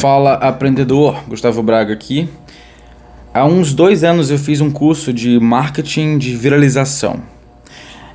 Fala 0.00 0.32
aprendedor, 0.36 1.24
Gustavo 1.28 1.62
Braga 1.62 1.92
aqui. 1.92 2.26
Há 3.34 3.44
uns 3.44 3.74
dois 3.74 4.02
anos 4.02 4.30
eu 4.30 4.38
fiz 4.38 4.62
um 4.62 4.70
curso 4.70 5.12
de 5.12 5.38
marketing 5.38 6.16
de 6.16 6.34
viralização. 6.34 7.22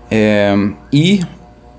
É, 0.09 0.55
e 0.91 1.21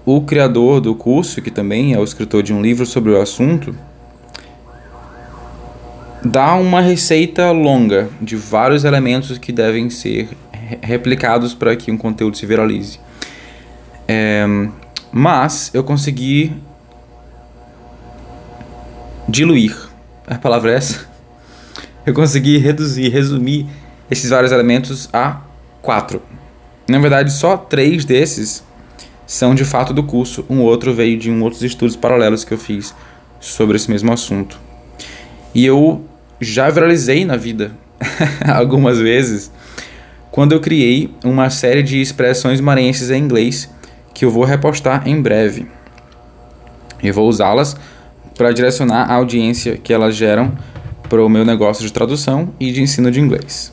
o 0.05 0.21
criador 0.21 0.81
do 0.81 0.95
curso, 0.95 1.43
que 1.43 1.51
também 1.51 1.93
é 1.93 1.99
o 1.99 2.05
escritor 2.05 2.45
de 2.45 2.55
um 2.55 2.63
livro 2.63 2.87
sobre 2.87 3.11
o 3.11 3.21
assunto, 3.21 3.75
dá 6.25 6.55
uma 6.55 6.81
receita 6.81 7.51
longa 7.51 8.09
de 8.23 8.37
vários 8.37 8.85
elementos 8.85 9.37
que 9.39 9.51
devem 9.51 9.91
ser 9.91 10.29
replicados 10.83 11.53
para 11.53 11.75
que 11.75 11.91
um 11.91 11.99
conteúdo 11.99 12.37
se 12.37 12.47
viralize. 12.47 13.01
É, 14.07 14.47
mas 15.11 15.73
eu 15.75 15.83
consegui 15.83 16.53
diluir 19.29 19.86
a 20.27 20.37
palavra 20.37 20.73
é 20.73 20.75
essa? 20.75 21.07
Eu 22.05 22.13
consegui 22.13 22.59
reduzir, 22.59 23.09
resumir 23.09 23.67
esses 24.11 24.31
vários 24.31 24.53
elementos 24.53 25.09
a 25.13 25.41
quatro. 25.81 26.21
Na 26.89 26.99
verdade, 26.99 27.33
só 27.33 27.57
três 27.57 28.05
desses 28.05 28.65
são 29.27 29.55
de 29.55 29.65
fato 29.65 29.93
do 29.93 30.03
curso. 30.03 30.45
Um 30.49 30.61
outro 30.61 30.93
veio 30.93 31.19
de 31.19 31.31
um 31.31 31.43
outros 31.43 31.63
estudos 31.63 31.97
paralelos 31.97 32.45
que 32.45 32.53
eu 32.53 32.59
fiz 32.59 32.95
sobre 33.41 33.77
esse 33.77 33.91
mesmo 33.91 34.13
assunto. 34.13 34.59
E 35.55 35.65
eu 35.65 36.05
já 36.41 36.71
viralizei 36.71 37.25
na 37.25 37.37
vida 37.37 37.73
algumas 38.47 38.99
vezes 38.99 39.51
quando 40.31 40.53
eu 40.53 40.61
criei 40.61 41.15
uma 41.25 41.51
série 41.51 41.83
de 41.83 42.01
expressões 42.01 42.61
maranhenses 42.61 43.11
em 43.11 43.23
inglês 43.23 43.71
que 44.13 44.25
eu 44.25 44.31
vou 44.31 44.45
repostar 44.45 45.07
em 45.09 45.21
breve. 45.21 45.67
Eu 47.03 47.15
vou 47.15 47.29
usá-las 47.29 47.77
para 48.37 48.53
direcionar 48.53 49.11
a 49.11 49.15
audiência 49.15 49.77
que 49.77 49.93
elas 49.93 50.15
geram 50.15 50.57
para 51.09 51.25
o 51.25 51.29
meu 51.29 51.45
negócio 51.45 51.85
de 51.85 51.93
tradução 51.93 52.53
e 52.59 52.71
de 52.73 52.83
ensino 52.83 53.11
de 53.11 53.21
inglês. 53.21 53.73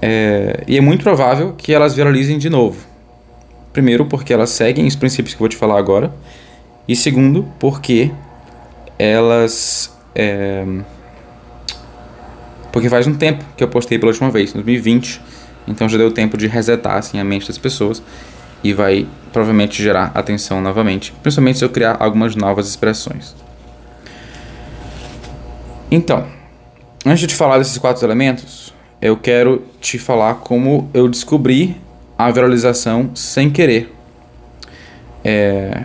É, 0.00 0.62
e 0.66 0.76
é 0.76 0.80
muito 0.80 1.02
provável 1.02 1.54
que 1.56 1.72
elas 1.72 1.94
viralizem 1.94 2.38
de 2.38 2.48
novo. 2.48 2.78
Primeiro, 3.72 4.06
porque 4.06 4.32
elas 4.32 4.50
seguem 4.50 4.86
os 4.86 4.96
princípios 4.96 5.34
que 5.34 5.36
eu 5.36 5.40
vou 5.40 5.48
te 5.48 5.56
falar 5.56 5.78
agora. 5.78 6.12
E 6.88 6.94
segundo, 6.94 7.46
porque 7.58 8.10
elas. 8.98 9.94
É, 10.14 10.64
porque 12.72 12.88
faz 12.88 13.06
um 13.06 13.14
tempo 13.14 13.44
que 13.56 13.64
eu 13.64 13.68
postei 13.68 13.98
pela 13.98 14.12
última 14.12 14.30
vez, 14.30 14.52
2020. 14.52 15.20
Então 15.66 15.88
já 15.88 15.98
deu 15.98 16.12
tempo 16.12 16.36
de 16.36 16.46
resetar 16.46 16.96
assim, 16.96 17.18
a 17.18 17.24
mente 17.24 17.48
das 17.48 17.58
pessoas 17.58 18.02
e 18.66 18.72
vai 18.72 19.06
provavelmente 19.32 19.80
gerar 19.80 20.10
atenção 20.12 20.60
novamente, 20.60 21.12
principalmente 21.22 21.58
se 21.58 21.64
eu 21.64 21.68
criar 21.68 21.96
algumas 22.00 22.34
novas 22.34 22.68
expressões. 22.68 23.32
Então, 25.88 26.26
antes 27.04 27.28
de 27.28 27.34
falar 27.34 27.58
desses 27.58 27.78
quatro 27.78 28.04
elementos, 28.04 28.74
eu 29.00 29.16
quero 29.16 29.62
te 29.80 30.00
falar 30.00 30.36
como 30.36 30.90
eu 30.92 31.08
descobri 31.08 31.76
a 32.18 32.28
viralização 32.30 33.10
sem 33.14 33.50
querer. 33.50 33.94
É, 35.22 35.84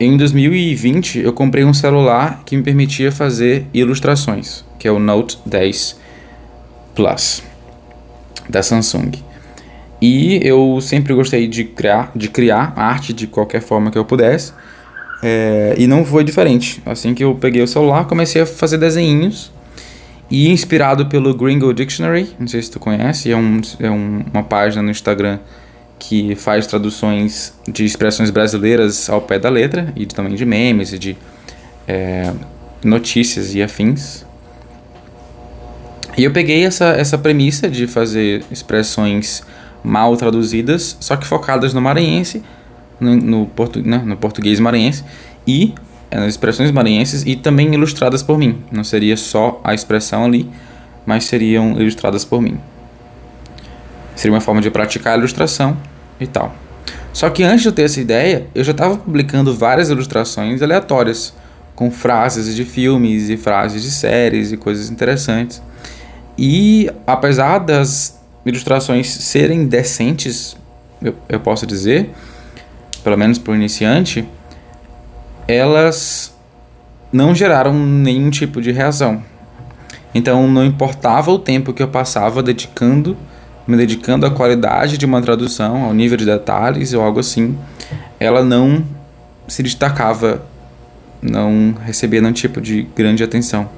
em 0.00 0.16
2020, 0.16 1.18
eu 1.18 1.34
comprei 1.34 1.64
um 1.64 1.74
celular 1.74 2.42
que 2.46 2.56
me 2.56 2.62
permitia 2.62 3.12
fazer 3.12 3.66
ilustrações, 3.74 4.64
que 4.78 4.88
é 4.88 4.90
o 4.90 4.98
Note 4.98 5.38
10 5.44 6.00
Plus 6.94 7.42
da 8.48 8.62
Samsung. 8.62 9.31
E 10.02 10.40
eu 10.42 10.80
sempre 10.80 11.14
gostei 11.14 11.46
de 11.46 11.62
criar, 11.62 12.10
de 12.16 12.28
criar 12.28 12.72
arte 12.74 13.12
de 13.12 13.28
qualquer 13.28 13.62
forma 13.62 13.88
que 13.88 13.96
eu 13.96 14.04
pudesse. 14.04 14.52
É, 15.22 15.76
e 15.78 15.86
não 15.86 16.04
foi 16.04 16.24
diferente. 16.24 16.82
Assim 16.84 17.14
que 17.14 17.22
eu 17.22 17.36
peguei 17.36 17.62
o 17.62 17.68
celular, 17.68 18.04
comecei 18.06 18.42
a 18.42 18.46
fazer 18.46 18.78
desenhinhos. 18.78 19.52
E 20.28 20.50
inspirado 20.50 21.06
pelo 21.06 21.32
Gringo 21.32 21.72
Dictionary, 21.72 22.30
não 22.36 22.48
sei 22.48 22.60
se 22.60 22.70
tu 22.70 22.80
conhece, 22.80 23.30
é, 23.30 23.36
um, 23.36 23.60
é 23.78 23.90
um, 23.90 24.24
uma 24.32 24.42
página 24.42 24.82
no 24.82 24.90
Instagram 24.90 25.38
que 25.98 26.34
faz 26.34 26.66
traduções 26.66 27.54
de 27.68 27.84
expressões 27.84 28.30
brasileiras 28.30 29.08
ao 29.08 29.20
pé 29.20 29.38
da 29.38 29.50
letra, 29.50 29.92
e 29.94 30.04
também 30.04 30.34
de 30.34 30.44
memes 30.44 30.92
e 30.92 30.98
de 30.98 31.16
é, 31.86 32.32
notícias 32.82 33.54
e 33.54 33.62
afins. 33.62 34.24
E 36.16 36.24
eu 36.24 36.32
peguei 36.32 36.64
essa, 36.64 36.86
essa 36.86 37.16
premissa 37.16 37.68
de 37.68 37.86
fazer 37.86 38.42
expressões 38.50 39.44
mal 39.82 40.16
traduzidas, 40.16 40.96
só 41.00 41.16
que 41.16 41.26
focadas 41.26 41.74
no 41.74 41.80
maranhense, 41.80 42.42
no, 43.00 43.16
no, 43.16 43.46
portu, 43.46 43.80
né, 43.80 43.98
no 44.04 44.16
português 44.16 44.60
maranhense 44.60 45.04
e 45.46 45.74
é, 46.10 46.18
nas 46.18 46.28
expressões 46.28 46.70
maranhenses 46.70 47.24
e 47.26 47.36
também 47.36 47.72
ilustradas 47.74 48.22
por 48.22 48.38
mim. 48.38 48.62
Não 48.70 48.84
seria 48.84 49.16
só 49.16 49.60
a 49.64 49.74
expressão 49.74 50.24
ali, 50.24 50.48
mas 51.06 51.24
seriam 51.24 51.80
ilustradas 51.80 52.24
por 52.24 52.40
mim. 52.40 52.58
Seria 54.14 54.34
uma 54.34 54.40
forma 54.40 54.60
de 54.60 54.70
praticar 54.70 55.14
a 55.14 55.18
ilustração 55.18 55.76
e 56.20 56.26
tal. 56.26 56.54
Só 57.12 57.28
que 57.28 57.42
antes 57.42 57.62
de 57.62 57.68
eu 57.68 57.72
ter 57.72 57.82
essa 57.82 58.00
ideia, 58.00 58.46
eu 58.54 58.62
já 58.62 58.72
estava 58.72 58.96
publicando 58.96 59.54
várias 59.54 59.90
ilustrações 59.90 60.62
aleatórias, 60.62 61.34
com 61.74 61.90
frases 61.90 62.54
de 62.54 62.64
filmes 62.64 63.28
e 63.28 63.36
frases 63.36 63.82
de 63.82 63.90
séries 63.90 64.52
e 64.52 64.56
coisas 64.56 64.90
interessantes. 64.90 65.62
E 66.38 66.90
apesar 67.06 67.58
das 67.58 68.21
ilustrações 68.44 69.08
serem 69.08 69.66
decentes, 69.66 70.56
eu, 71.00 71.14
eu 71.28 71.40
posso 71.40 71.66
dizer, 71.66 72.10
pelo 73.02 73.16
menos 73.16 73.38
para 73.38 73.52
o 73.52 73.56
iniciante, 73.56 74.26
elas 75.46 76.34
não 77.12 77.34
geraram 77.34 77.74
nenhum 77.74 78.30
tipo 78.30 78.60
de 78.60 78.72
reação. 78.72 79.22
Então 80.14 80.46
não 80.48 80.64
importava 80.64 81.30
o 81.30 81.38
tempo 81.38 81.72
que 81.72 81.82
eu 81.82 81.88
passava 81.88 82.42
dedicando, 82.42 83.16
me 83.66 83.76
dedicando 83.76 84.26
à 84.26 84.30
qualidade 84.30 84.98
de 84.98 85.06
uma 85.06 85.22
tradução, 85.22 85.84
ao 85.84 85.94
nível 85.94 86.16
de 86.16 86.24
detalhes 86.24 86.92
ou 86.92 87.02
algo 87.02 87.20
assim, 87.20 87.56
ela 88.18 88.42
não 88.42 88.84
se 89.46 89.62
destacava, 89.62 90.44
não 91.20 91.74
recebia 91.84 92.20
nenhum 92.20 92.32
tipo 92.32 92.60
de 92.60 92.82
grande 92.94 93.22
atenção. 93.22 93.68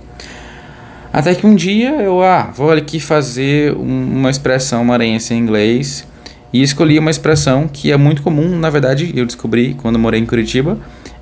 Até 1.14 1.32
que 1.32 1.46
um 1.46 1.54
dia 1.54 1.90
eu, 2.02 2.24
ah, 2.24 2.50
vou 2.52 2.72
aqui 2.72 2.98
fazer 2.98 3.72
uma 3.76 4.28
expressão 4.28 4.84
maranhense 4.84 5.32
em 5.32 5.38
inglês 5.38 6.04
e 6.52 6.60
escolhi 6.60 6.98
uma 6.98 7.08
expressão 7.08 7.68
que 7.68 7.92
é 7.92 7.96
muito 7.96 8.20
comum, 8.20 8.58
na 8.58 8.68
verdade, 8.68 9.12
eu 9.14 9.24
descobri 9.24 9.74
quando 9.74 9.96
morei 9.96 10.18
em 10.18 10.26
Curitiba, 10.26 10.76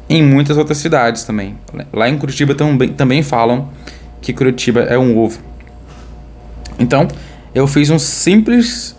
em 0.08 0.22
muitas 0.22 0.56
outras 0.56 0.78
cidades 0.78 1.25
também. 1.25 1.58
Lá 1.92 2.08
em 2.08 2.16
Curitiba 2.16 2.54
também, 2.54 2.88
também 2.88 3.22
falam 3.22 3.69
que 4.22 4.32
Curitiba 4.32 4.80
é 4.80 4.98
um 4.98 5.19
ovo. 5.19 5.38
Então, 6.78 7.06
eu 7.54 7.66
fiz 7.66 7.91
um 7.91 7.98
simples 7.98 8.97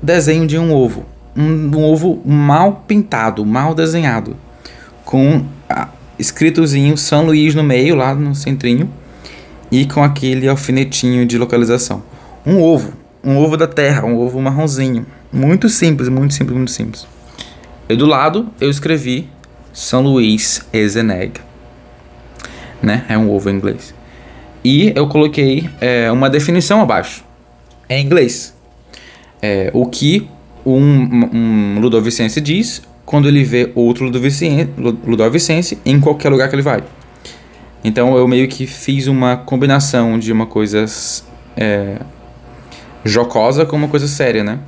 desenho 0.00 0.46
de 0.46 0.56
um 0.56 0.72
ovo. 0.72 1.04
Um, 1.36 1.76
um 1.76 1.82
ovo 1.82 2.22
mal 2.24 2.84
pintado, 2.86 3.44
mal 3.44 3.74
desenhado. 3.74 4.36
Com 5.04 5.44
ah, 5.68 5.88
escritozinho 6.16 6.96
São 6.96 7.26
Luís 7.26 7.52
no 7.52 7.64
meio, 7.64 7.96
lá 7.96 8.14
no 8.14 8.32
centrinho 8.32 8.88
e 9.74 9.84
com 9.86 10.04
aquele 10.04 10.46
alfinetinho 10.46 11.26
de 11.26 11.36
localização. 11.36 12.00
Um 12.46 12.62
ovo, 12.62 12.92
um 13.24 13.36
ovo 13.36 13.56
da 13.56 13.66
terra, 13.66 14.06
um 14.06 14.16
ovo 14.16 14.40
marronzinho. 14.40 15.04
Muito 15.32 15.68
simples, 15.68 16.08
muito 16.08 16.32
simples, 16.32 16.56
muito 16.56 16.70
simples. 16.70 17.08
E 17.88 17.96
do 17.96 18.06
lado 18.06 18.48
eu 18.60 18.70
escrevi 18.70 19.28
São 19.72 20.00
Luís 20.00 20.64
egg. 20.72 21.40
Né? 22.80 23.04
É 23.08 23.18
um 23.18 23.28
ovo 23.32 23.50
em 23.50 23.54
inglês. 23.54 23.92
E 24.64 24.92
eu 24.94 25.08
coloquei 25.08 25.68
é, 25.80 26.08
uma 26.12 26.30
definição 26.30 26.80
abaixo, 26.80 27.24
em 27.90 28.04
inglês. 28.06 28.54
É, 29.42 29.72
o 29.74 29.86
que 29.86 30.28
um, 30.64 30.76
um 30.76 31.80
ludovicense 31.80 32.40
diz 32.40 32.80
quando 33.04 33.26
ele 33.26 33.42
vê 33.42 33.72
outro 33.74 34.04
ludovicense, 34.04 34.70
ludovicense 34.78 35.78
em 35.84 35.98
qualquer 35.98 36.28
lugar 36.28 36.48
que 36.48 36.54
ele 36.54 36.62
vai. 36.62 36.84
Então 37.84 38.16
eu 38.16 38.26
meio 38.26 38.48
que 38.48 38.66
fiz 38.66 39.06
uma 39.06 39.36
combinação 39.36 40.18
de 40.18 40.32
uma 40.32 40.46
coisa 40.46 40.86
é, 41.54 41.98
jocosa 43.04 43.66
com 43.66 43.76
uma 43.76 43.88
coisa 43.88 44.08
séria, 44.08 44.42
né? 44.42 44.58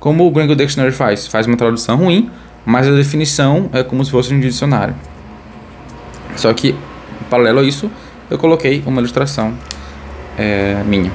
Como 0.00 0.26
o 0.26 0.30
Gringo 0.30 0.56
Dictionary 0.56 0.92
faz, 0.92 1.26
faz 1.26 1.46
uma 1.46 1.56
tradução 1.56 1.96
ruim, 1.96 2.30
mas 2.64 2.88
a 2.88 2.92
definição 2.92 3.68
é 3.74 3.82
como 3.82 4.02
se 4.02 4.10
fosse 4.10 4.32
um 4.32 4.40
dicionário. 4.40 4.94
Só 6.34 6.52
que, 6.54 6.74
paralelo 7.28 7.60
a 7.60 7.62
isso, 7.62 7.90
eu 8.30 8.38
coloquei 8.38 8.82
uma 8.86 9.00
ilustração 9.00 9.52
é, 10.38 10.82
minha. 10.86 11.12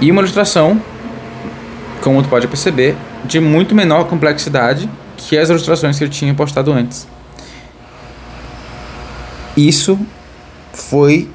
E 0.00 0.10
uma 0.10 0.22
ilustração, 0.22 0.80
como 2.00 2.22
tu 2.22 2.30
pode 2.30 2.48
perceber, 2.48 2.96
de 3.26 3.38
muito 3.38 3.74
menor 3.74 4.04
complexidade 4.04 4.88
que 5.18 5.36
as 5.36 5.50
ilustrações 5.50 5.98
que 5.98 6.04
eu 6.04 6.08
tinha 6.08 6.32
postado 6.32 6.72
antes. 6.72 7.06
Isso 9.54 9.98
foi 10.72 11.28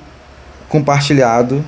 compartilhado 0.70 1.64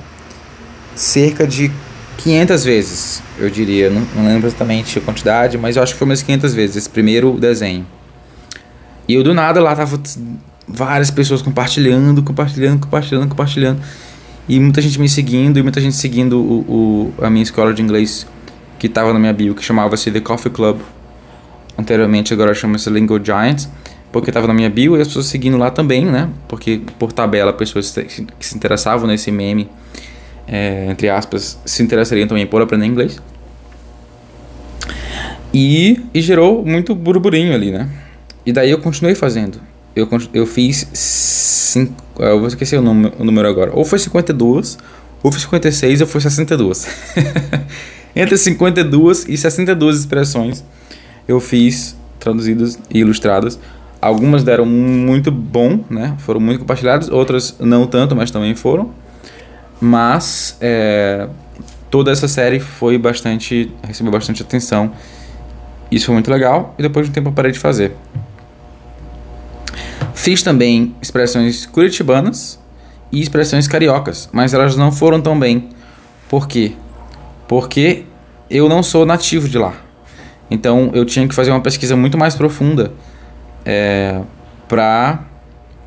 cerca 0.94 1.46
de 1.46 1.70
500 2.18 2.64
vezes, 2.64 3.22
eu 3.38 3.48
diria. 3.48 3.88
Não, 3.90 4.02
não, 4.14 4.26
lembro 4.26 4.48
exatamente 4.48 4.98
a 4.98 5.02
quantidade, 5.02 5.56
mas 5.56 5.76
eu 5.76 5.82
acho 5.82 5.92
que 5.92 5.98
foi 5.98 6.06
umas 6.06 6.22
500 6.22 6.54
vezes 6.54 6.76
esse 6.76 6.88
primeiro 6.88 7.32
desenho. 7.38 7.86
E 9.06 9.14
eu 9.14 9.22
do 9.22 9.32
nada 9.32 9.60
lá 9.60 9.74
tava 9.74 10.00
várias 10.66 11.10
pessoas 11.10 11.40
compartilhando, 11.40 12.22
compartilhando, 12.22 12.80
compartilhando, 12.80 13.28
compartilhando. 13.28 13.80
E 14.48 14.58
muita 14.58 14.82
gente 14.82 15.00
me 15.00 15.08
seguindo, 15.08 15.58
e 15.58 15.62
muita 15.62 15.80
gente 15.80 15.96
seguindo 15.96 16.38
o, 16.38 17.12
o 17.18 17.24
a 17.24 17.30
minha 17.30 17.42
escola 17.42 17.72
de 17.72 17.82
inglês 17.82 18.26
que 18.78 18.86
estava 18.86 19.12
na 19.12 19.18
minha 19.18 19.32
bio, 19.32 19.54
que 19.54 19.62
chamava-se 19.62 20.10
The 20.10 20.20
Coffee 20.20 20.50
Club. 20.50 20.80
Anteriormente, 21.76 22.32
agora 22.32 22.52
chama-se 22.54 22.90
Lingo 22.90 23.22
Giants, 23.24 23.68
porque 24.12 24.30
estava 24.30 24.46
na 24.46 24.54
minha 24.54 24.70
bio 24.70 24.96
e 24.96 25.00
as 25.00 25.08
pessoas 25.08 25.26
seguindo 25.26 25.56
lá 25.56 25.70
também, 25.70 26.04
né? 26.04 26.28
Porque 26.48 26.80
por 26.98 27.12
tabela, 27.12 27.52
pessoas 27.52 27.90
que 27.90 28.46
se 28.46 28.56
interessavam 28.56 29.06
nesse 29.06 29.30
meme, 29.30 29.68
é, 30.46 30.86
entre 30.90 31.08
aspas, 31.08 31.58
se 31.64 31.82
interessariam 31.82 32.26
também 32.26 32.46
por 32.46 32.62
aprender 32.62 32.86
inglês. 32.86 33.20
E, 35.52 36.00
e 36.12 36.20
gerou 36.20 36.64
muito 36.64 36.94
burburinho 36.94 37.54
ali, 37.54 37.70
né? 37.70 37.88
E 38.44 38.52
daí 38.52 38.70
eu 38.70 38.78
continuei 38.78 39.14
fazendo. 39.14 39.60
Eu, 39.94 40.08
eu 40.32 40.46
fiz. 40.46 40.88
Cinco, 40.92 41.94
eu 42.18 42.38
vou 42.38 42.48
esquecer 42.48 42.78
o 42.78 42.82
número, 42.82 43.14
o 43.18 43.24
número 43.24 43.46
agora. 43.48 43.70
Ou 43.74 43.84
foi 43.84 43.98
52, 43.98 44.78
ou 45.22 45.30
foi 45.30 45.40
56, 45.40 46.00
ou 46.00 46.06
foi 46.06 46.20
62. 46.20 46.88
Entre 48.16 48.36
52 48.36 49.26
e 49.28 49.36
62 49.36 49.98
expressões 49.98 50.64
eu 51.28 51.38
fiz 51.40 51.94
traduzidas 52.18 52.78
e 52.90 53.00
ilustradas. 53.00 53.58
Algumas 54.00 54.44
deram 54.44 54.64
muito 54.64 55.30
bom, 55.32 55.80
né? 55.90 56.14
Foram 56.18 56.40
muito 56.40 56.60
compartilhadas, 56.60 57.08
outras 57.08 57.56
não 57.58 57.86
tanto, 57.86 58.14
mas 58.14 58.30
também 58.30 58.54
foram. 58.54 58.90
Mas 59.80 60.56
é, 60.60 61.28
toda 61.90 62.12
essa 62.12 62.28
série 62.28 62.60
foi 62.60 62.96
bastante. 62.96 63.72
recebeu 63.82 64.12
bastante 64.12 64.42
atenção. 64.42 64.92
Isso 65.90 66.06
foi 66.06 66.14
muito 66.14 66.30
legal 66.30 66.74
e 66.78 66.82
depois 66.82 67.06
de 67.06 67.10
um 67.10 67.14
tempo 67.14 67.30
eu 67.30 67.32
parei 67.32 67.50
de 67.50 67.58
fazer. 67.58 67.94
Fiz 70.14 70.42
também 70.42 70.94
expressões 71.00 71.64
curitibanas 71.64 72.60
e 73.10 73.20
expressões 73.20 73.66
cariocas, 73.66 74.28
mas 74.32 74.52
elas 74.52 74.76
não 74.76 74.92
foram 74.92 75.20
tão 75.20 75.38
bem. 75.38 75.70
Por 76.28 76.46
quê? 76.46 76.72
Porque 77.46 78.04
eu 78.50 78.68
não 78.68 78.82
sou 78.82 79.06
nativo 79.06 79.48
de 79.48 79.58
lá. 79.58 79.74
Então 80.50 80.90
eu 80.92 81.04
tinha 81.04 81.26
que 81.26 81.34
fazer 81.34 81.50
uma 81.50 81.60
pesquisa 81.60 81.96
muito 81.96 82.18
mais 82.18 82.34
profunda 82.34 82.92
é, 83.64 84.20
para 84.68 85.20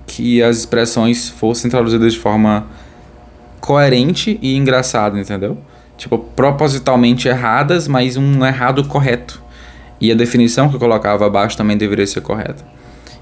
que 0.06 0.42
as 0.44 0.58
expressões 0.58 1.30
fossem 1.30 1.70
traduzidas 1.70 2.14
de 2.14 2.20
forma 2.20 2.68
coerente 3.60 4.38
e 4.42 4.56
engraçada, 4.58 5.20
entendeu? 5.20 5.58
Tipo, 5.98 6.18
propositalmente 6.18 7.28
erradas, 7.28 7.88
mas 7.88 8.18
um 8.18 8.46
errado 8.46 8.84
correto. 8.86 9.42
E 10.00 10.12
a 10.12 10.16
definição 10.16 10.68
que 10.68 10.76
eu 10.76 10.80
colocava 10.80 11.26
abaixo 11.28 11.56
também 11.56 11.78
deveria 11.78 12.08
ser 12.08 12.22
correta. 12.22 12.66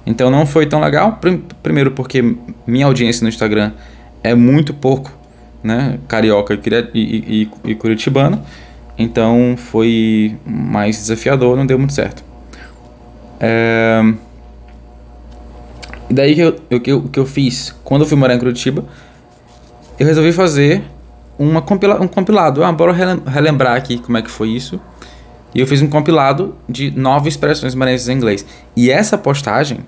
Então 0.06 0.32
não 0.32 0.46
foi 0.46 0.66
tão 0.66 0.80
legal. 0.80 1.20
Primeiro 1.62 1.92
porque 1.92 2.36
minha 2.66 2.86
audiência 2.86 3.22
no 3.22 3.30
Instagram 3.30 3.74
é 4.24 4.34
muito 4.34 4.74
pouco, 4.74 5.12
né? 5.62 6.00
Carioca 6.08 6.54
e, 6.54 6.90
e, 6.96 7.52
e 7.66 7.76
curitibana. 7.76 8.42
Então 8.98 9.56
foi 9.58 10.38
mais 10.46 10.98
desafiador, 10.98 11.58
não 11.58 11.66
deu 11.66 11.78
muito 11.78 11.94
certo. 11.94 12.24
É... 13.40 14.02
E 16.10 16.14
daí 16.14 16.36
que 16.36 16.42
eu, 16.42 16.80
que, 16.80 16.92
eu, 16.92 17.04
que 17.04 17.20
eu 17.20 17.26
fiz, 17.26 17.76
quando 17.84 18.02
eu 18.02 18.08
fui 18.08 18.18
morar 18.18 18.34
em 18.34 18.40
Curitiba, 18.40 18.84
eu 20.00 20.08
resolvi 20.08 20.32
fazer 20.32 20.84
uma 21.38 21.62
compila 21.62 22.02
um 22.02 22.08
compilado. 22.08 22.64
Ah, 22.64 22.72
bora 22.72 22.94
relembrar 23.28 23.76
aqui 23.76 24.00
como 24.00 24.18
é 24.18 24.22
que 24.22 24.32
foi 24.32 24.50
isso. 24.50 24.80
E 25.54 25.60
eu 25.60 25.68
fiz 25.68 25.82
um 25.82 25.88
compilado 25.88 26.56
de 26.68 26.92
nove 26.92 27.30
expressões 27.30 27.76
maranhenses 27.76 28.10
em 28.10 28.14
inglês. 28.14 28.46
E 28.76 28.92
essa 28.92 29.18
postagem 29.18 29.80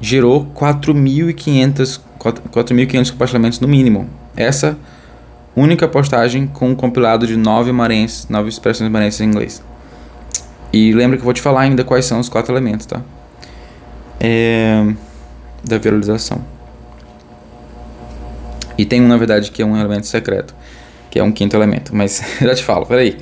gerou 0.00 0.46
4.500 0.54 2.00
4.500 2.18 3.12
compartilhamentos 3.12 3.60
no 3.60 3.68
mínimo. 3.68 4.08
Essa 4.36 4.76
única 5.54 5.88
postagem 5.88 6.46
com 6.46 6.70
um 6.70 6.74
compilado 6.74 7.26
de 7.26 7.36
nove 7.36 7.72
maranhenses, 7.72 8.28
nove 8.28 8.48
expressões 8.48 8.90
maranhenses 8.90 9.20
em 9.20 9.24
inglês. 9.24 9.62
E 10.72 10.92
lembra 10.92 11.16
que 11.16 11.22
eu 11.22 11.24
vou 11.24 11.32
te 11.32 11.40
falar 11.40 11.62
ainda 11.62 11.84
quais 11.84 12.04
são 12.04 12.20
os 12.20 12.28
quatro 12.28 12.52
elementos, 12.52 12.86
tá? 12.86 13.00
É, 14.20 14.84
da 15.64 15.78
viralização. 15.78 16.44
E 18.76 18.84
tem 18.84 19.02
um, 19.02 19.08
na 19.08 19.16
verdade, 19.16 19.50
que 19.50 19.60
é 19.60 19.66
um 19.66 19.76
elemento 19.76 20.06
secreto, 20.06 20.54
que 21.10 21.18
é 21.18 21.22
um 21.22 21.32
quinto 21.32 21.56
elemento, 21.56 21.94
mas 21.94 22.22
já 22.40 22.54
te 22.54 22.62
falo, 22.62 22.86
peraí. 22.86 23.16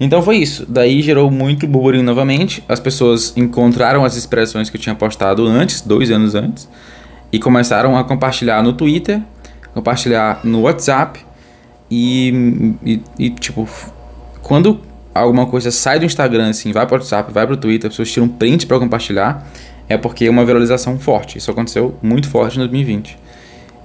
Então 0.00 0.20
foi 0.20 0.38
isso. 0.38 0.66
Daí 0.68 1.00
gerou 1.00 1.30
muito 1.30 1.64
burburinho 1.66 2.02
novamente. 2.02 2.64
As 2.68 2.80
pessoas 2.80 3.32
encontraram 3.36 4.04
as 4.04 4.16
expressões 4.16 4.68
que 4.68 4.76
eu 4.76 4.80
tinha 4.80 4.96
postado 4.96 5.46
antes, 5.46 5.80
dois 5.80 6.10
anos 6.10 6.34
antes, 6.34 6.68
e 7.30 7.38
começaram 7.38 7.96
a 7.96 8.02
compartilhar 8.02 8.62
no 8.64 8.72
Twitter, 8.72 9.22
compartilhar 9.72 10.40
no 10.42 10.62
WhatsApp. 10.62 11.20
E, 11.88 12.74
e, 12.84 13.02
e 13.16 13.30
tipo, 13.30 13.68
quando 14.42 14.80
alguma 15.14 15.46
coisa 15.46 15.70
sai 15.70 16.00
do 16.00 16.04
Instagram, 16.04 16.50
assim, 16.50 16.72
vai 16.72 16.84
para 16.84 16.96
o 16.96 16.98
WhatsApp, 16.98 17.32
vai 17.32 17.46
para 17.46 17.54
o 17.54 17.56
Twitter, 17.56 17.88
as 17.88 17.92
pessoas 17.92 18.10
tiram 18.10 18.28
print 18.28 18.66
para 18.66 18.78
compartilhar, 18.78 19.46
é 19.92 19.98
porque 19.98 20.24
é 20.24 20.30
uma 20.30 20.44
viralização 20.44 20.98
forte. 20.98 21.38
Isso 21.38 21.50
aconteceu 21.50 21.96
muito 22.02 22.28
forte 22.28 22.56
em 22.56 22.58
2020. 22.58 23.18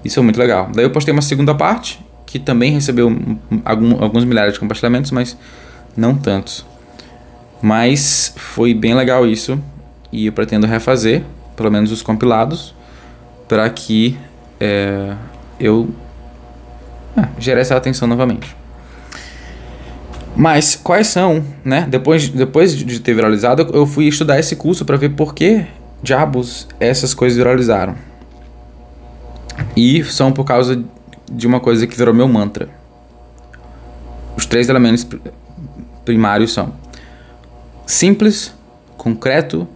Isso 0.05 0.19
é 0.19 0.23
muito 0.23 0.39
legal. 0.39 0.69
Daí 0.73 0.85
eu 0.85 0.89
postei 0.89 1.11
uma 1.11 1.21
segunda 1.21 1.53
parte, 1.53 1.99
que 2.25 2.39
também 2.39 2.71
recebeu 2.71 3.15
algum, 3.65 4.01
alguns 4.01 4.23
milhares 4.23 4.53
de 4.53 4.59
compartilhamentos, 4.59 5.11
mas 5.11 5.37
não 5.95 6.15
tantos. 6.15 6.65
Mas 7.61 8.33
foi 8.37 8.73
bem 8.73 8.93
legal 8.93 9.27
isso 9.27 9.59
e 10.11 10.27
eu 10.27 10.31
pretendo 10.31 10.65
refazer, 10.65 11.23
pelo 11.55 11.71
menos 11.71 11.91
os 11.91 12.01
compilados, 12.01 12.73
para 13.47 13.69
que 13.69 14.17
é, 14.59 15.13
eu 15.59 15.89
é, 17.17 17.27
gere 17.39 17.59
essa 17.59 17.75
atenção 17.75 18.07
novamente. 18.07 18.55
Mas 20.35 20.75
quais 20.75 21.07
são, 21.07 21.43
né? 21.65 21.87
Depois, 21.89 22.29
depois 22.29 22.77
de 22.77 22.99
ter 22.99 23.15
viralizado, 23.15 23.67
eu 23.73 23.87
fui 23.87 24.05
estudar 24.05 24.39
esse 24.39 24.55
curso 24.55 24.85
para 24.85 24.95
ver 24.95 25.09
por 25.09 25.33
que 25.33 25.65
diabos 26.01 26.67
essas 26.79 27.13
coisas 27.13 27.37
viralizaram. 27.37 27.95
E 29.75 30.03
são 30.03 30.31
por 30.31 30.43
causa 30.43 30.83
de 31.31 31.47
uma 31.47 31.59
coisa 31.59 31.85
que 31.85 31.95
virou 31.95 32.13
meu 32.13 32.27
mantra. 32.27 32.69
Os 34.35 34.45
três 34.45 34.69
elementos 34.69 35.05
primários 36.05 36.53
são 36.53 36.73
simples, 37.85 38.53
concreto 38.97 39.67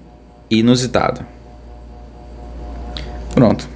e 0.49 0.59
inusitado. 0.59 1.25
Pronto. 3.33 3.67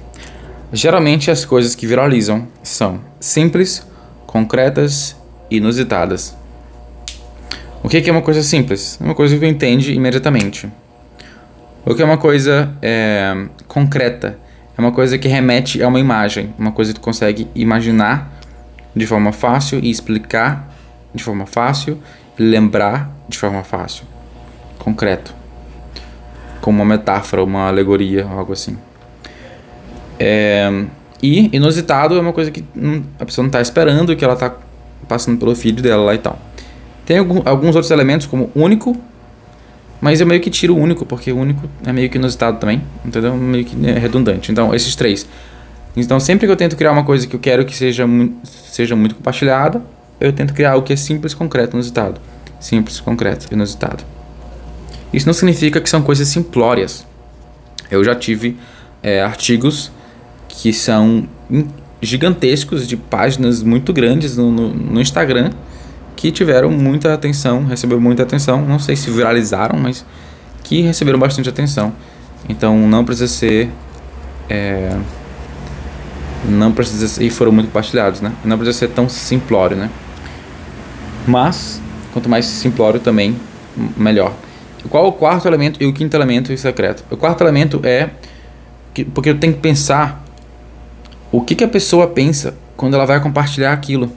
Geralmente 0.72 1.30
as 1.30 1.44
coisas 1.44 1.74
que 1.74 1.86
viralizam 1.86 2.46
são 2.62 3.00
simples, 3.20 3.86
concretas 4.26 5.16
e 5.50 5.56
inusitadas. 5.56 6.36
O 7.82 7.88
que 7.88 8.08
é 8.08 8.12
uma 8.12 8.22
coisa 8.22 8.42
simples? 8.42 8.98
É 9.00 9.04
uma 9.04 9.14
coisa 9.14 9.34
que 9.34 9.40
você 9.40 9.46
entende 9.46 9.92
imediatamente. 9.92 10.68
O 11.88 11.94
que 11.94 12.02
é 12.02 12.04
uma 12.04 12.18
coisa 12.18 12.74
é, 12.82 13.46
concreta? 13.68 14.36
É 14.76 14.80
uma 14.80 14.90
coisa 14.90 15.16
que 15.16 15.28
remete 15.28 15.80
a 15.80 15.86
uma 15.86 16.00
imagem, 16.00 16.52
uma 16.58 16.72
coisa 16.72 16.92
que 16.92 16.98
tu 16.98 17.02
consegue 17.02 17.46
imaginar 17.54 18.28
de 18.94 19.06
forma 19.06 19.30
fácil 19.30 19.78
e 19.80 19.88
explicar 19.88 20.74
de 21.14 21.22
forma 21.22 21.46
fácil 21.46 22.02
lembrar 22.36 23.08
de 23.28 23.38
forma 23.38 23.62
fácil, 23.62 24.04
concreto, 24.80 25.32
como 26.60 26.82
uma 26.82 26.96
metáfora, 26.96 27.44
uma 27.44 27.68
alegoria, 27.68 28.26
algo 28.26 28.52
assim. 28.52 28.76
É, 30.18 30.68
e 31.22 31.56
inusitado 31.56 32.16
é 32.16 32.20
uma 32.20 32.32
coisa 32.32 32.50
que 32.50 32.64
a 33.20 33.24
pessoa 33.24 33.44
não 33.44 33.48
está 33.48 33.60
esperando, 33.60 34.16
que 34.16 34.24
ela 34.24 34.34
está 34.34 34.52
passando 35.06 35.38
pelo 35.38 35.54
feed 35.54 35.82
dela 35.82 36.02
lá 36.02 36.14
e 36.16 36.18
tal. 36.18 36.36
Tem 37.06 37.18
alguns 37.18 37.76
outros 37.76 37.92
elementos, 37.92 38.26
como 38.26 38.50
único, 38.56 39.00
mas 40.00 40.20
eu 40.20 40.26
meio 40.26 40.40
que 40.40 40.50
tiro 40.50 40.74
o 40.74 40.78
único, 40.78 41.04
porque 41.06 41.32
o 41.32 41.36
único 41.36 41.68
é 41.84 41.92
meio 41.92 42.08
que 42.10 42.18
inusitado 42.18 42.58
também, 42.58 42.82
entendeu? 43.04 43.34
Meio 43.36 43.64
que 43.64 43.74
é 43.86 43.98
redundante. 43.98 44.52
Então, 44.52 44.74
esses 44.74 44.94
três. 44.94 45.26
Então, 45.96 46.20
sempre 46.20 46.46
que 46.46 46.52
eu 46.52 46.56
tento 46.56 46.76
criar 46.76 46.92
uma 46.92 47.04
coisa 47.04 47.26
que 47.26 47.34
eu 47.34 47.40
quero 47.40 47.64
que 47.64 47.74
seja, 47.74 48.06
seja 48.44 48.94
muito 48.94 49.14
compartilhada, 49.14 49.82
eu 50.20 50.32
tento 50.32 50.52
criar 50.52 50.72
algo 50.72 50.86
que 50.86 50.92
é 50.92 50.96
simples, 50.96 51.32
concreto, 51.32 51.76
inusitado. 51.76 52.20
Simples, 52.60 53.00
concreto, 53.00 53.52
inusitado. 53.52 54.04
Isso 55.12 55.26
não 55.26 55.32
significa 55.32 55.80
que 55.80 55.88
são 55.88 56.02
coisas 56.02 56.28
simplórias. 56.28 57.06
Eu 57.90 58.04
já 58.04 58.14
tive 58.14 58.56
é, 59.02 59.22
artigos 59.22 59.90
que 60.48 60.72
são 60.72 61.28
gigantescos, 62.02 62.86
de 62.86 62.96
páginas 62.96 63.62
muito 63.62 63.92
grandes 63.92 64.36
no, 64.36 64.50
no, 64.50 64.68
no 64.68 65.00
Instagram, 65.00 65.50
que 66.16 66.32
tiveram 66.32 66.70
muita 66.70 67.12
atenção, 67.12 67.64
receberam 67.64 68.00
muita 68.00 68.22
atenção. 68.22 68.64
Não 68.64 68.78
sei 68.78 68.96
se 68.96 69.10
viralizaram, 69.10 69.78
mas 69.78 70.04
que 70.64 70.80
receberam 70.80 71.18
bastante 71.18 71.48
atenção. 71.48 71.92
Então 72.48 72.76
não 72.88 73.04
precisa 73.04 73.28
ser. 73.28 73.70
É, 74.48 74.96
não 76.48 76.72
precisa 76.72 77.06
ser, 77.06 77.24
e 77.24 77.30
foram 77.30 77.52
muito 77.52 77.66
compartilhados, 77.66 78.20
né? 78.20 78.32
Não 78.44 78.56
precisa 78.56 78.78
ser 78.78 78.88
tão 78.88 79.08
simplório, 79.08 79.76
né? 79.76 79.90
Mas, 81.26 81.80
quanto 82.12 82.28
mais 82.28 82.46
simplório 82.46 83.00
também, 83.00 83.36
melhor. 83.96 84.32
Qual 84.88 85.06
o 85.08 85.12
quarto 85.12 85.48
elemento 85.48 85.82
e 85.82 85.86
o 85.86 85.92
quinto 85.92 86.16
elemento 86.16 86.52
e 86.52 86.58
secreto? 86.58 87.04
O 87.10 87.16
quarto 87.16 87.42
elemento 87.42 87.80
é 87.82 88.10
porque 89.12 89.30
eu 89.30 89.38
tenho 89.38 89.52
que 89.52 89.60
pensar 89.60 90.24
o 91.32 91.40
que, 91.40 91.54
que 91.54 91.64
a 91.64 91.68
pessoa 91.68 92.06
pensa 92.06 92.54
quando 92.76 92.94
ela 92.94 93.04
vai 93.04 93.20
compartilhar 93.20 93.72
aquilo. 93.72 94.10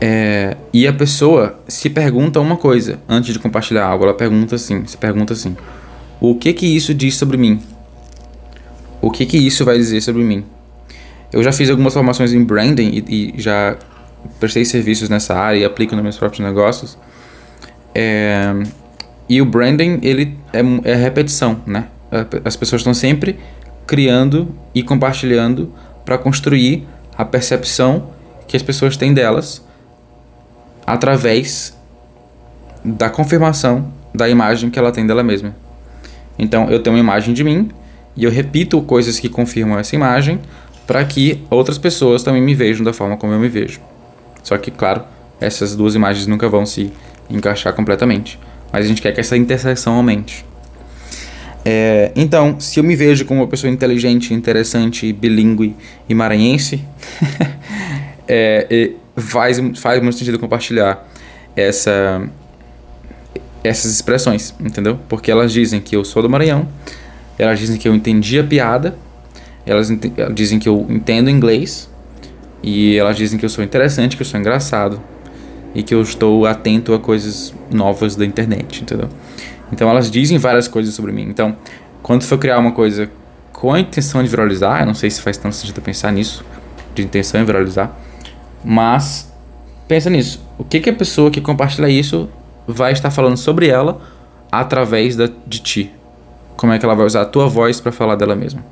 É, 0.00 0.56
e 0.72 0.86
a 0.86 0.92
pessoa 0.92 1.58
se 1.68 1.88
pergunta 1.88 2.40
uma 2.40 2.56
coisa 2.56 2.98
antes 3.08 3.32
de 3.32 3.38
compartilhar 3.38 3.86
algo. 3.86 4.04
Ela 4.04 4.14
pergunta 4.14 4.54
assim, 4.54 4.84
se 4.86 4.96
pergunta 4.96 5.32
assim: 5.32 5.56
o 6.20 6.34
que 6.34 6.52
que 6.52 6.66
isso 6.66 6.92
diz 6.92 7.16
sobre 7.16 7.36
mim? 7.36 7.60
O 9.00 9.10
que 9.10 9.26
que 9.26 9.36
isso 9.36 9.64
vai 9.64 9.76
dizer 9.76 10.00
sobre 10.00 10.22
mim? 10.22 10.44
Eu 11.32 11.42
já 11.42 11.52
fiz 11.52 11.68
algumas 11.68 11.92
formações 11.92 12.32
em 12.32 12.42
branding 12.42 13.04
e, 13.08 13.34
e 13.36 13.40
já 13.40 13.76
prestei 14.38 14.64
serviços 14.64 15.08
nessa 15.08 15.34
área 15.34 15.58
e 15.58 15.64
aplico 15.64 15.94
nos 15.94 16.02
meus 16.02 16.16
próprios 16.16 16.44
negócios. 16.44 16.96
É, 17.94 18.54
e 19.28 19.40
o 19.40 19.44
branding 19.44 19.98
ele 20.02 20.36
é, 20.52 20.60
é 20.90 20.94
repetição, 20.94 21.60
né? 21.66 21.88
As 22.44 22.56
pessoas 22.56 22.80
estão 22.80 22.94
sempre 22.94 23.38
criando 23.86 24.54
e 24.74 24.82
compartilhando 24.82 25.72
para 26.04 26.16
construir 26.16 26.86
a 27.16 27.24
percepção 27.24 28.10
que 28.46 28.56
as 28.56 28.62
pessoas 28.62 28.96
têm 28.96 29.12
delas 29.12 29.64
através 30.86 31.76
da 32.84 33.08
confirmação 33.08 33.92
da 34.14 34.28
imagem 34.28 34.70
que 34.70 34.78
ela 34.78 34.92
tem 34.92 35.06
dela 35.06 35.22
mesma. 35.22 35.54
Então, 36.38 36.70
eu 36.70 36.82
tenho 36.82 36.94
uma 36.96 37.00
imagem 37.00 37.32
de 37.32 37.42
mim 37.42 37.70
e 38.16 38.24
eu 38.24 38.30
repito 38.30 38.80
coisas 38.82 39.18
que 39.18 39.28
confirmam 39.28 39.78
essa 39.78 39.94
imagem 39.94 40.40
para 40.86 41.04
que 41.04 41.42
outras 41.50 41.78
pessoas 41.78 42.22
também 42.22 42.42
me 42.42 42.54
vejam 42.54 42.84
da 42.84 42.92
forma 42.92 43.16
como 43.16 43.32
eu 43.32 43.40
me 43.40 43.48
vejo. 43.48 43.80
Só 44.42 44.58
que, 44.58 44.70
claro, 44.70 45.02
essas 45.40 45.74
duas 45.74 45.94
imagens 45.94 46.26
nunca 46.26 46.48
vão 46.48 46.66
se 46.66 46.92
encaixar 47.30 47.72
completamente. 47.72 48.38
Mas 48.72 48.84
a 48.84 48.88
gente 48.88 49.00
quer 49.00 49.12
que 49.12 49.20
essa 49.20 49.36
interseção 49.36 49.94
aumente. 49.94 50.44
É, 51.64 52.12
então, 52.14 52.60
se 52.60 52.78
eu 52.78 52.84
me 52.84 52.94
vejo 52.94 53.24
como 53.24 53.40
uma 53.40 53.46
pessoa 53.46 53.72
inteligente, 53.72 54.34
interessante, 54.34 55.10
bilíngue 55.12 55.74
e 56.08 56.14
maranhense, 56.14 56.84
é, 58.28 58.90
faz, 59.16 59.60
faz 59.78 60.02
muito 60.02 60.18
sentido 60.18 60.38
compartilhar 60.38 61.06
essa, 61.56 62.28
essas 63.62 63.92
expressões, 63.92 64.54
entendeu? 64.60 64.98
Porque 65.08 65.30
elas 65.30 65.52
dizem 65.52 65.80
que 65.80 65.96
eu 65.96 66.04
sou 66.04 66.22
do 66.22 66.28
Maranhão, 66.28 66.68
elas 67.38 67.58
dizem 67.58 67.78
que 67.78 67.88
eu 67.88 67.94
entendi 67.94 68.38
a 68.38 68.44
piada, 68.44 68.96
elas, 69.66 69.88
dizem 70.32 70.58
que 70.58 70.68
eu 70.68 70.86
entendo 70.88 71.30
inglês, 71.30 71.90
e 72.62 72.96
elas 72.96 73.16
dizem 73.16 73.38
que 73.38 73.44
eu 73.44 73.48
sou 73.48 73.62
interessante, 73.62 74.16
que 74.16 74.22
eu 74.22 74.26
sou 74.26 74.38
engraçado, 74.38 75.00
e 75.74 75.82
que 75.82 75.94
eu 75.94 76.02
estou 76.02 76.46
atento 76.46 76.94
a 76.94 76.98
coisas 76.98 77.52
novas 77.72 78.14
da 78.14 78.24
internet, 78.24 78.82
entendeu? 78.82 79.08
Então 79.72 79.88
elas 79.88 80.10
dizem 80.10 80.38
várias 80.38 80.68
coisas 80.68 80.94
sobre 80.94 81.10
mim. 81.10 81.22
Então, 81.22 81.56
quando 82.02 82.22
for 82.22 82.38
criar 82.38 82.58
uma 82.58 82.72
coisa 82.72 83.10
com 83.52 83.72
a 83.72 83.80
intenção 83.80 84.22
de 84.22 84.28
viralizar, 84.28 84.80
eu 84.80 84.86
não 84.86 84.94
sei 84.94 85.10
se 85.10 85.20
faz 85.20 85.36
tanto 85.36 85.56
sentido 85.56 85.80
pensar 85.80 86.12
nisso, 86.12 86.44
de 86.94 87.02
intenção 87.02 87.40
em 87.40 87.44
viralizar, 87.44 87.96
mas 88.64 89.32
pensa 89.86 90.08
nisso. 90.08 90.42
O 90.58 90.64
que, 90.64 90.80
que 90.80 90.90
a 90.90 90.94
pessoa 90.94 91.30
que 91.30 91.40
compartilha 91.40 91.88
isso 91.88 92.28
vai 92.66 92.92
estar 92.92 93.10
falando 93.10 93.36
sobre 93.36 93.68
ela 93.68 94.00
através 94.50 95.16
da, 95.16 95.28
de 95.46 95.60
ti? 95.60 95.92
Como 96.56 96.72
é 96.72 96.78
que 96.78 96.84
ela 96.84 96.94
vai 96.94 97.04
usar 97.04 97.22
a 97.22 97.26
tua 97.26 97.46
voz 97.48 97.80
para 97.80 97.92
falar 97.92 98.16
dela 98.16 98.34
mesma? 98.34 98.64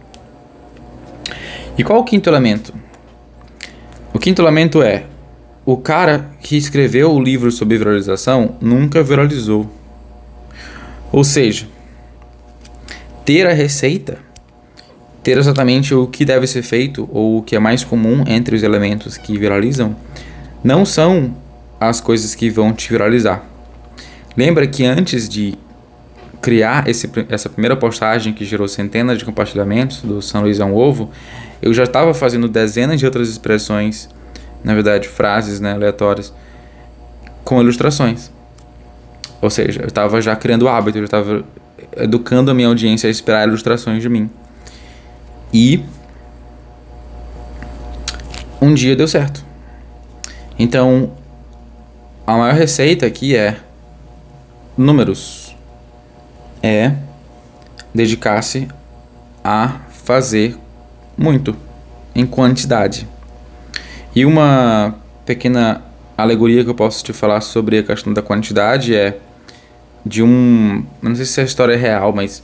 E 1.76 1.84
qual 1.84 2.00
o 2.00 2.04
quinto 2.04 2.28
elemento? 2.28 2.72
O 4.14 4.18
quinto 4.18 4.40
elemento 4.40 4.82
é 4.82 5.06
o 5.64 5.76
cara 5.76 6.30
que 6.40 6.56
escreveu 6.56 7.12
o 7.12 7.22
livro 7.22 7.50
sobre 7.50 7.78
viralização 7.78 8.56
nunca 8.60 9.02
viralizou. 9.02 9.70
Ou 11.10 11.24
seja, 11.24 11.68
ter 13.24 13.46
a 13.46 13.52
receita, 13.52 14.18
ter 15.22 15.38
exatamente 15.38 15.94
o 15.94 16.06
que 16.06 16.24
deve 16.24 16.46
ser 16.46 16.62
feito 16.62 17.08
ou 17.12 17.38
o 17.38 17.42
que 17.42 17.54
é 17.54 17.58
mais 17.58 17.84
comum 17.84 18.24
entre 18.26 18.56
os 18.56 18.62
elementos 18.62 19.16
que 19.16 19.38
viralizam, 19.38 19.96
não 20.64 20.84
são 20.84 21.36
as 21.80 22.00
coisas 22.00 22.34
que 22.34 22.50
vão 22.50 22.72
te 22.72 22.90
viralizar. 22.90 23.44
Lembra 24.36 24.66
que 24.66 24.84
antes 24.84 25.28
de 25.28 25.58
criar 26.40 26.88
esse, 26.88 27.08
essa 27.28 27.48
primeira 27.48 27.76
postagem 27.76 28.32
que 28.32 28.44
gerou 28.44 28.66
centenas 28.66 29.18
de 29.18 29.24
compartilhamentos 29.24 30.02
do 30.02 30.20
São 30.20 30.42
Luís 30.42 30.58
é 30.58 30.64
um 30.64 30.74
Ovo, 30.74 31.10
eu 31.60 31.72
já 31.72 31.84
estava 31.84 32.12
fazendo 32.12 32.48
dezenas 32.48 32.98
de 32.98 33.06
outras 33.06 33.28
expressões, 33.28 34.08
na 34.64 34.74
verdade 34.74 35.06
frases 35.06 35.60
né, 35.60 35.72
aleatórias, 35.72 36.32
com 37.44 37.60
ilustrações. 37.60 38.30
Ou 39.40 39.50
seja, 39.50 39.82
eu 39.82 39.88
estava 39.88 40.20
já 40.20 40.34
criando 40.34 40.68
hábito, 40.68 40.98
eu 40.98 41.04
estava 41.04 41.44
educando 41.96 42.50
a 42.50 42.54
minha 42.54 42.68
audiência 42.68 43.08
a 43.08 43.10
esperar 43.10 43.46
ilustrações 43.46 44.02
de 44.02 44.08
mim. 44.08 44.30
E 45.52 45.84
um 48.60 48.72
dia 48.72 48.96
deu 48.96 49.08
certo. 49.08 49.44
Então, 50.58 51.12
a 52.26 52.36
maior 52.36 52.54
receita 52.54 53.06
aqui 53.06 53.36
é 53.36 53.56
números. 54.76 55.54
É 56.62 56.92
dedicar-se 57.92 58.68
a 59.42 59.80
fazer 60.04 60.56
muito 61.16 61.56
em 62.14 62.24
quantidade. 62.24 63.08
E 64.14 64.24
uma 64.24 64.94
pequena 65.26 65.82
alegoria 66.16 66.62
que 66.62 66.70
eu 66.70 66.74
posso 66.74 67.02
te 67.04 67.12
falar 67.12 67.40
sobre 67.40 67.78
a 67.78 67.82
questão 67.82 68.12
da 68.12 68.22
quantidade 68.22 68.94
é 68.94 69.18
de 70.04 70.22
um. 70.22 70.84
Não 71.00 71.14
sei 71.14 71.24
se 71.24 71.40
a 71.40 71.44
história 71.44 71.74
é 71.74 71.76
real, 71.76 72.12
mas 72.12 72.42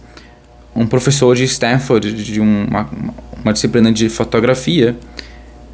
um 0.79 0.87
professor 0.87 1.35
de 1.35 1.43
Stanford, 1.43 2.13
de 2.13 2.41
uma, 2.41 2.89
uma 3.43 3.53
disciplina 3.53 3.91
de 3.91 4.09
fotografia, 4.09 4.97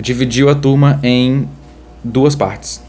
dividiu 0.01 0.49
a 0.49 0.55
turma 0.55 0.99
em 1.03 1.47
duas 2.03 2.35
partes. 2.35 2.83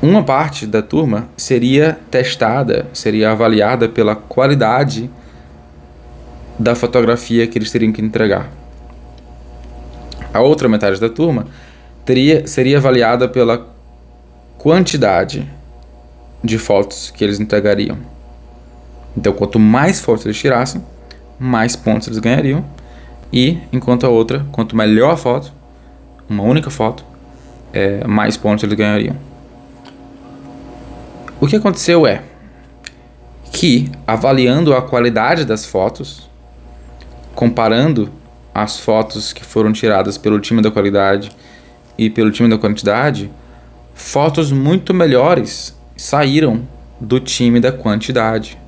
Uma 0.00 0.22
parte 0.22 0.68
da 0.68 0.82
turma 0.82 1.28
seria 1.36 1.98
testada, 2.12 2.86
seria 2.92 3.32
avaliada 3.32 3.88
pela 3.88 4.14
qualidade 4.14 5.10
da 6.56 6.76
fotografia 6.76 7.44
que 7.48 7.58
eles 7.58 7.72
teriam 7.72 7.92
que 7.92 8.00
entregar. 8.00 8.48
A 10.32 10.40
outra 10.40 10.68
metade 10.68 11.00
da 11.00 11.08
turma 11.08 11.48
teria, 12.04 12.46
seria 12.46 12.78
avaliada 12.78 13.28
pela 13.28 13.66
quantidade 14.56 15.50
de 16.44 16.56
fotos 16.56 17.10
que 17.10 17.24
eles 17.24 17.40
entregariam. 17.40 18.15
Então, 19.16 19.32
quanto 19.32 19.58
mais 19.58 20.00
fotos 20.00 20.24
eles 20.26 20.38
tirassem, 20.38 20.84
mais 21.38 21.74
pontos 21.74 22.08
eles 22.08 22.18
ganhariam. 22.18 22.64
E, 23.32 23.58
enquanto 23.72 24.04
a 24.04 24.08
outra, 24.08 24.46
quanto 24.52 24.76
melhor 24.76 25.12
a 25.12 25.16
foto, 25.16 25.52
uma 26.28 26.42
única 26.42 26.70
foto, 26.70 27.04
é, 27.72 28.06
mais 28.06 28.36
pontos 28.36 28.62
eles 28.64 28.76
ganhariam. 28.76 29.16
O 31.40 31.46
que 31.46 31.56
aconteceu 31.56 32.06
é 32.06 32.22
que, 33.52 33.90
avaliando 34.06 34.74
a 34.74 34.82
qualidade 34.82 35.44
das 35.44 35.64
fotos, 35.64 36.28
comparando 37.34 38.10
as 38.54 38.78
fotos 38.78 39.32
que 39.32 39.44
foram 39.44 39.72
tiradas 39.72 40.16
pelo 40.16 40.40
time 40.40 40.62
da 40.62 40.70
qualidade 40.70 41.30
e 41.98 42.08
pelo 42.08 42.30
time 42.30 42.48
da 42.48 42.56
quantidade, 42.56 43.30
fotos 43.94 44.50
muito 44.50 44.94
melhores 44.94 45.76
saíram 45.96 46.66
do 47.00 47.20
time 47.20 47.60
da 47.60 47.70
quantidade. 47.70 48.58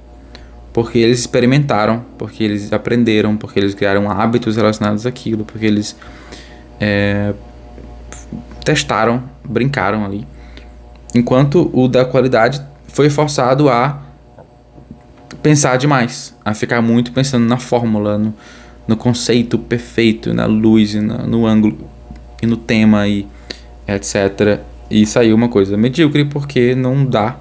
Porque 0.78 0.96
eles 0.96 1.18
experimentaram, 1.18 2.04
porque 2.16 2.44
eles 2.44 2.72
aprenderam, 2.72 3.36
porque 3.36 3.58
eles 3.58 3.74
criaram 3.74 4.08
hábitos 4.08 4.54
relacionados 4.54 5.06
àquilo, 5.06 5.44
porque 5.44 5.66
eles 5.66 5.96
é, 6.78 7.34
testaram, 8.64 9.24
brincaram 9.44 10.04
ali. 10.04 10.24
Enquanto 11.12 11.68
o 11.72 11.88
da 11.88 12.04
qualidade 12.04 12.62
foi 12.86 13.10
forçado 13.10 13.68
a 13.68 14.00
pensar 15.42 15.76
demais, 15.78 16.32
a 16.44 16.54
ficar 16.54 16.80
muito 16.80 17.10
pensando 17.10 17.44
na 17.44 17.56
fórmula, 17.56 18.16
no, 18.16 18.32
no 18.86 18.96
conceito 18.96 19.58
perfeito, 19.58 20.32
na 20.32 20.46
luz, 20.46 20.94
na, 20.94 21.26
no 21.26 21.44
ângulo 21.44 21.76
e 22.40 22.46
no 22.46 22.56
tema 22.56 23.08
e 23.08 23.26
etc. 23.88 24.60
E 24.88 25.04
saiu 25.04 25.34
uma 25.34 25.48
coisa 25.48 25.76
medíocre 25.76 26.24
porque 26.24 26.76
não 26.76 27.04
dá 27.04 27.36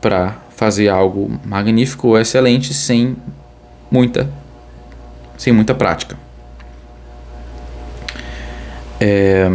para 0.00 0.36
fazer 0.60 0.90
algo 0.90 1.40
magnífico 1.42 2.08
ou 2.08 2.18
excelente 2.20 2.74
sem 2.74 3.16
muita 3.90 4.30
sem 5.38 5.54
muita 5.54 5.74
prática. 5.74 6.18
É... 9.00 9.50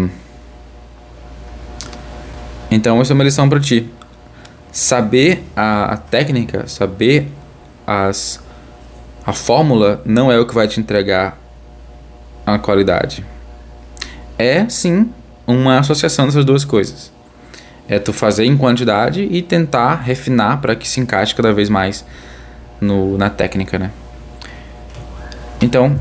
Então 2.72 3.00
essa 3.00 3.14
é 3.14 3.16
uma 3.16 3.24
lição 3.24 3.48
para 3.48 3.60
ti. 3.60 3.88
Saber 4.72 5.44
a, 5.56 5.94
a 5.94 5.98
técnica, 5.98 6.68
saber 6.68 7.32
as 7.86 8.44
a 9.24 9.32
fórmula 9.32 10.02
não 10.06 10.32
é 10.32 10.40
o 10.40 10.48
que 10.48 10.56
vai 10.56 10.68
te 10.68 10.80
entregar 10.80 11.38
a 12.48 12.58
qualidade. 12.58 13.24
É 14.40 14.68
sim 14.68 15.12
uma 15.46 15.78
associação 15.78 16.26
dessas 16.26 16.44
duas 16.44 16.66
coisas. 16.66 17.15
É 17.88 18.00
tu 18.00 18.12
fazer 18.12 18.46
em 18.46 18.58
quantidade 18.58 19.24
e 19.24 19.42
tentar 19.42 19.96
refinar 19.96 20.60
para 20.60 20.76
que 20.76 20.88
se 20.88 21.00
encaixe 21.00 21.36
cada 21.36 21.54
vez 21.54 21.70
mais 21.70 22.04
no, 22.82 23.18
na 23.18 23.30
técnica, 23.30 23.78
né? 23.78 23.92
Então, 25.62 25.98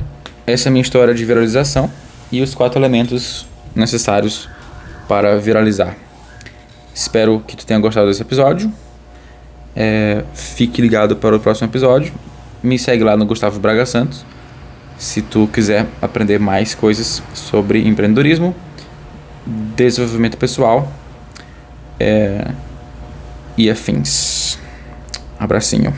essa 0.47 0.69
é 0.69 0.71
a 0.71 0.73
minha 0.73 0.83
história 0.83 1.15
de 1.15 1.25
viralização 1.25 1.91
e 2.33 2.43
os 2.43 2.55
quatro 2.55 2.79
elementos 2.79 3.47
necessários 3.75 4.49
para 5.09 5.39
viralizar. 5.39 5.95
Espero 6.95 7.43
que 7.47 7.57
tu 7.57 7.67
tenha 7.67 7.79
gostado 7.81 8.09
desse 8.09 8.23
episódio. 8.23 8.73
É, 9.77 10.23
fique 10.33 10.81
ligado 10.81 11.17
para 11.17 11.37
o 11.37 11.41
próximo 11.41 11.69
episódio. 11.69 12.13
Me 12.63 12.79
segue 12.79 13.05
lá 13.05 13.17
no 13.17 13.27
Gustavo 13.27 13.59
Braga 13.59 13.85
Santos. 13.85 14.25
Se 14.97 15.21
tu 15.21 15.49
quiser 15.49 15.87
aprender 16.01 16.39
mais 16.39 16.75
coisas 16.75 17.23
sobre 17.35 17.87
empreendedorismo, 17.87 18.55
desenvolvimento 19.77 20.39
pessoal 20.39 20.91
é, 21.99 22.51
e 23.57 23.71
afins. 23.71 24.59
Abracinho. 25.39 25.95